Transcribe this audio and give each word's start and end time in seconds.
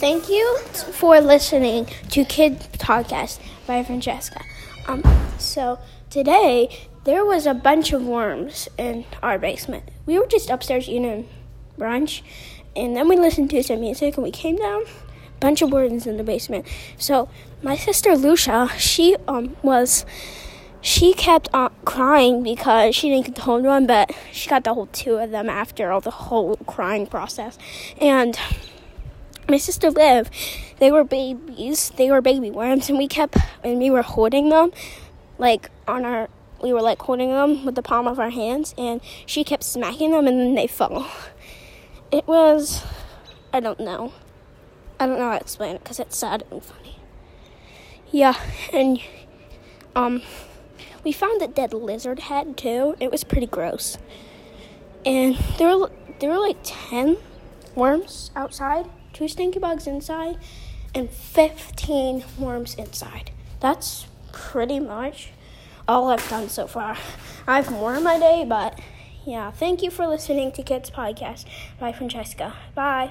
Thank 0.00 0.30
you 0.30 0.56
for 0.94 1.20
listening 1.20 1.84
to 2.08 2.24
Kid 2.24 2.58
Podcast 2.78 3.38
by 3.66 3.84
Francesca. 3.84 4.42
Um, 4.88 5.02
so 5.36 5.78
today 6.08 6.74
there 7.04 7.22
was 7.22 7.44
a 7.44 7.52
bunch 7.52 7.92
of 7.92 8.02
worms 8.02 8.66
in 8.78 9.04
our 9.22 9.38
basement. 9.38 9.90
We 10.06 10.18
were 10.18 10.26
just 10.26 10.48
upstairs 10.48 10.88
eating 10.88 11.28
brunch, 11.78 12.22
and 12.74 12.96
then 12.96 13.08
we 13.08 13.16
listened 13.16 13.50
to 13.50 13.62
some 13.62 13.80
music, 13.80 14.16
and 14.16 14.24
we 14.24 14.30
came 14.30 14.56
down. 14.56 14.84
Bunch 15.38 15.60
of 15.60 15.70
worms 15.70 16.06
in 16.06 16.16
the 16.16 16.24
basement. 16.24 16.66
So 16.96 17.28
my 17.62 17.76
sister 17.76 18.16
Lucia, 18.16 18.70
she 18.78 19.16
um 19.28 19.54
was 19.60 20.06
she 20.80 21.12
kept 21.12 21.50
on 21.52 21.74
crying 21.84 22.42
because 22.42 22.96
she 22.96 23.10
didn't 23.10 23.26
get 23.26 23.34
the 23.34 23.42
whole 23.42 23.60
one, 23.60 23.86
but 23.86 24.12
she 24.32 24.48
got 24.48 24.64
the 24.64 24.72
whole 24.72 24.86
two 24.86 25.16
of 25.16 25.30
them 25.30 25.50
after 25.50 25.92
all 25.92 26.00
the 26.00 26.10
whole 26.10 26.56
crying 26.66 27.06
process. 27.06 27.58
And 28.00 28.38
my 29.50 29.58
sister 29.58 29.90
Liv, 29.90 30.30
they 30.78 30.90
were 30.90 31.04
babies. 31.04 31.90
They 31.96 32.10
were 32.10 32.20
baby 32.20 32.50
worms, 32.50 32.88
and 32.88 32.98
we 32.98 33.08
kept 33.08 33.36
and 33.62 33.78
we 33.78 33.90
were 33.90 34.02
holding 34.02 34.48
them, 34.48 34.72
like 35.38 35.70
on 35.86 36.04
our. 36.04 36.28
We 36.62 36.74
were 36.74 36.82
like 36.82 37.00
holding 37.00 37.30
them 37.30 37.64
with 37.64 37.74
the 37.74 37.82
palm 37.82 38.06
of 38.06 38.18
our 38.18 38.30
hands, 38.30 38.74
and 38.76 39.00
she 39.24 39.44
kept 39.44 39.64
smacking 39.64 40.12
them, 40.12 40.26
and 40.26 40.38
then 40.38 40.54
they 40.54 40.66
fell. 40.66 41.10
It 42.12 42.26
was, 42.26 42.82
I 43.52 43.60
don't 43.60 43.78
know, 43.78 44.12
I 44.98 45.06
don't 45.06 45.16
know 45.20 45.30
how 45.30 45.38
to 45.38 45.44
explain 45.44 45.76
it 45.76 45.84
because 45.84 46.00
it's 46.00 46.18
sad 46.18 46.42
and 46.50 46.60
funny. 46.60 46.98
Yeah, 48.10 48.34
and 48.72 49.00
um, 49.94 50.20
we 51.04 51.12
found 51.12 51.40
a 51.40 51.46
dead 51.46 51.72
lizard 51.72 52.18
head 52.18 52.56
too. 52.56 52.96
It 52.98 53.12
was 53.12 53.22
pretty 53.22 53.46
gross, 53.46 53.96
and 55.06 55.36
there 55.56 55.78
were 55.78 55.92
there 56.18 56.30
were 56.30 56.40
like 56.40 56.58
ten 56.64 57.16
worms 57.76 58.32
outside 58.34 58.86
two 59.12 59.28
stinky 59.28 59.58
bugs 59.58 59.86
inside, 59.86 60.38
and 60.94 61.10
15 61.10 62.24
worms 62.38 62.74
inside. 62.74 63.30
That's 63.60 64.06
pretty 64.32 64.80
much 64.80 65.30
all 65.88 66.08
I've 66.10 66.28
done 66.28 66.48
so 66.48 66.66
far. 66.66 66.96
I 67.46 67.56
have 67.56 67.70
more 67.70 67.94
in 67.94 68.04
my 68.04 68.18
day, 68.18 68.44
but 68.48 68.78
yeah, 69.26 69.50
thank 69.50 69.82
you 69.82 69.90
for 69.90 70.06
listening 70.06 70.52
to 70.52 70.62
Kids 70.62 70.90
Podcast 70.90 71.46
by 71.78 71.92
Francesca. 71.92 72.54
Bye. 72.74 73.08